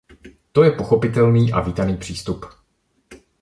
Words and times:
To 0.51 0.63
je 0.63 0.71
pochopitelný 0.71 1.53
a 1.53 1.61
vítaný 1.61 1.97
přístup. 1.97 2.45